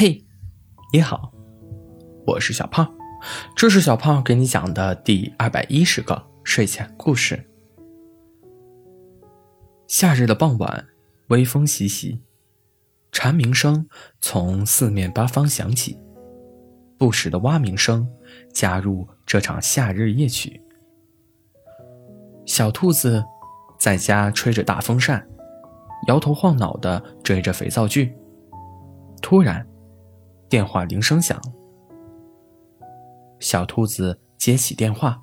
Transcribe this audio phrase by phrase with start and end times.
[0.00, 0.24] 嘿，
[0.92, 1.32] 你好，
[2.24, 2.88] 我是小胖，
[3.56, 7.50] 这是小胖给你讲的第二百一十个睡前故事。
[9.88, 10.86] 夏日的傍晚，
[11.30, 12.22] 微风习习，
[13.10, 13.88] 蝉鸣声
[14.20, 15.98] 从四面八方响起，
[16.96, 18.08] 不时的蛙鸣声
[18.54, 20.62] 加入这场夏日夜曲。
[22.46, 23.24] 小兔子
[23.80, 25.28] 在家吹着大风扇，
[26.06, 28.16] 摇头晃脑的追着肥皂剧，
[29.20, 29.66] 突然。
[30.48, 31.38] 电话铃声响，
[33.38, 35.20] 小兔子接起电话：“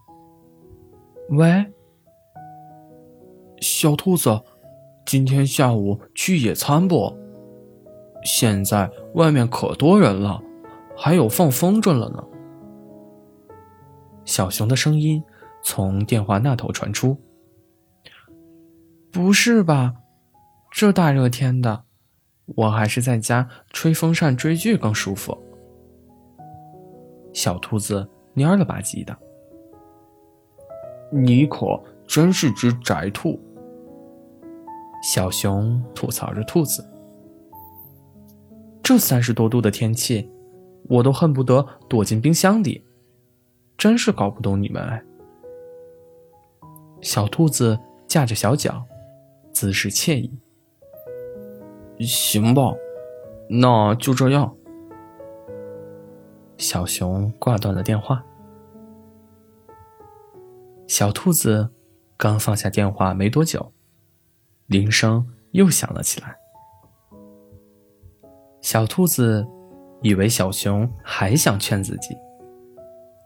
[1.31, 1.65] 喂，
[3.59, 4.39] 小兔子，
[5.05, 7.11] 今天下午去野餐不？
[8.23, 10.41] 现在外面可多人了，
[10.95, 12.23] 还有放风筝了呢。”
[14.25, 15.23] 小熊的声音
[15.63, 17.17] 从电话那头传出
[19.11, 19.95] ：“不是吧？
[20.71, 21.84] 这大热天的。”
[22.45, 25.35] 我还是在家吹风扇追剧更舒服。
[27.33, 29.17] 小兔子蔫了吧唧的，
[31.11, 33.39] 你可真是只宅兔。
[35.03, 36.87] 小熊吐槽着兔子
[38.81, 40.29] ：“这三十多度的天气，
[40.89, 42.83] 我都恨不得躲进冰箱里，
[43.77, 45.05] 真是搞不懂你们。”
[47.01, 48.83] 小兔子架着小脚，
[49.51, 50.31] 姿势惬意。
[51.99, 52.73] 行吧，
[53.49, 54.55] 那就这样。
[56.57, 58.23] 小熊挂断了电话。
[60.87, 61.69] 小兔子
[62.15, 63.73] 刚放下电话没多久，
[64.67, 66.35] 铃声又响了起来。
[68.61, 69.47] 小兔子
[70.01, 72.17] 以为小熊还想劝自己，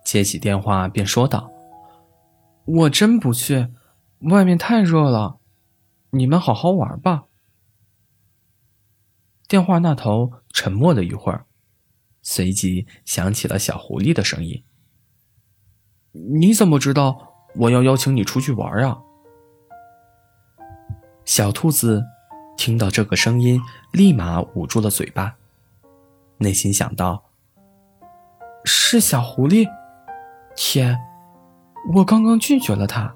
[0.04, 1.52] 接起电话便说道
[2.66, 3.68] ：“我真不去，
[4.32, 5.38] 外面太热了，
[6.12, 7.26] 你们好好玩吧。”
[9.50, 11.46] 电话那头沉默了一会儿，
[12.22, 14.64] 随即响起了小狐狸的声音
[16.40, 19.02] ：“你怎么知道我要邀请你出去玩啊？”
[21.26, 22.06] 小兔子
[22.58, 23.60] 听到这个声音，
[23.92, 25.36] 立马捂住了嘴巴，
[26.38, 27.32] 内心想到
[28.66, 29.68] ：“是小狐狸？
[30.56, 30.96] 天，
[31.96, 33.16] 我刚刚拒绝了他。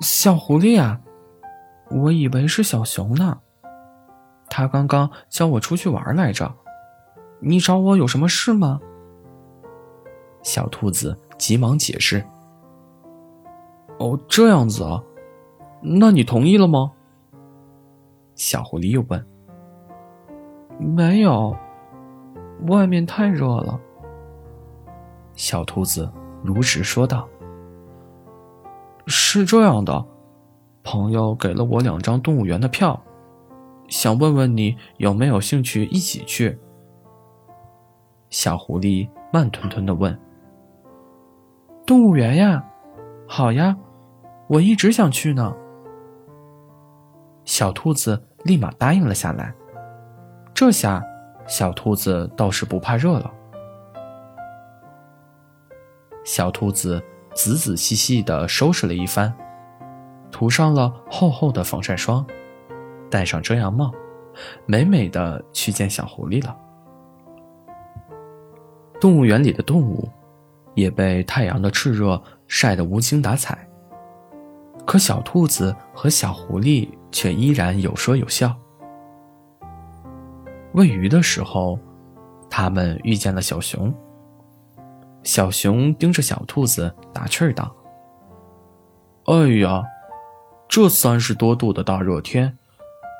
[0.00, 0.98] 小狐狸啊，
[1.90, 3.40] 我以为是小熊呢。”
[4.50, 6.52] 他刚刚叫我出去玩来着，
[7.40, 8.80] 你找我有什么事吗？
[10.42, 12.24] 小兔子急忙解释
[13.98, 15.02] ：“哦，这样子啊，
[15.82, 16.92] 那你同意了吗？”
[18.34, 19.26] 小狐狸又问
[20.78, 21.56] ：“没有，
[22.68, 23.78] 外面太热了。”
[25.34, 26.10] 小兔子
[26.42, 27.28] 如实说道
[29.06, 30.04] ：“是这样的，
[30.82, 33.00] 朋友给了我两张动物园的票。”
[33.88, 36.58] 想问问你有没有兴趣一起去？
[38.30, 40.16] 小狐狸慢吞吞的问。
[41.86, 42.62] 动物园呀，
[43.26, 43.74] 好呀，
[44.46, 45.54] 我一直想去呢。
[47.46, 49.54] 小兔子立马答应了下来。
[50.52, 51.02] 这下，
[51.46, 53.32] 小兔子倒是不怕热了。
[56.24, 57.02] 小兔子
[57.34, 59.34] 仔仔细细的收拾了一番，
[60.30, 62.26] 涂上了厚厚的防晒霜。
[63.10, 63.92] 戴上遮阳帽，
[64.66, 66.56] 美美的去见小狐狸了。
[69.00, 70.08] 动物园里的动物
[70.74, 73.68] 也被太阳的炽热晒得无精打采，
[74.84, 78.54] 可小兔子和小狐狸却依然有说有笑。
[80.72, 81.78] 喂鱼的时候，
[82.50, 83.92] 他们遇见了小熊。
[85.22, 87.74] 小熊盯着小兔子打趣儿道
[89.26, 89.82] ：“哎呀，
[90.68, 92.56] 这三十多度的大热天！”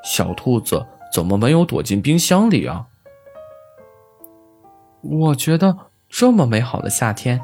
[0.05, 2.87] 小兔子怎么没有躲进冰箱里啊？
[5.03, 5.77] 我觉得
[6.09, 7.41] 这么美好的夏天，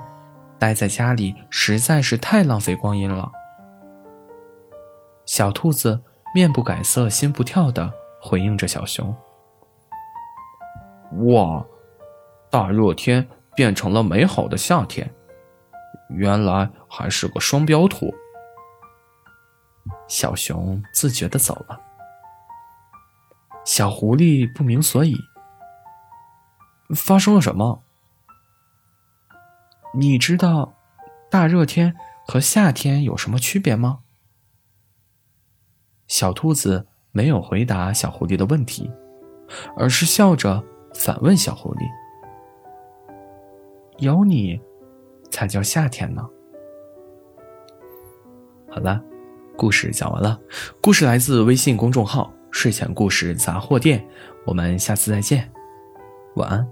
[0.58, 3.30] 待在家里实在是太浪费光阴了。
[5.26, 6.02] 小兔子
[6.34, 9.14] 面不改色心不跳的回应着小熊
[11.32, 11.64] ：“哇，
[12.50, 15.10] 大热天变成了美好的夏天，
[16.10, 18.14] 原来还是个双标兔。”
[20.08, 21.80] 小熊自觉的走了。
[23.64, 25.16] 小狐狸不明所以，
[26.94, 27.82] 发生了什么？
[29.94, 30.74] 你知道
[31.30, 31.96] 大热天
[32.26, 34.00] 和夏天有什么区别吗？
[36.06, 38.90] 小兔子没有回答小狐狸的问题，
[39.78, 40.62] 而是笑着
[40.94, 41.88] 反问小狐狸
[43.98, 44.60] ：“有你，
[45.30, 46.28] 才叫夏天呢。”
[48.68, 49.02] 好了，
[49.56, 50.38] 故事讲完了。
[50.82, 52.30] 故事来自微信公众号。
[52.54, 54.02] 睡前故事杂货店，
[54.46, 55.50] 我们下次再见，
[56.36, 56.66] 晚安。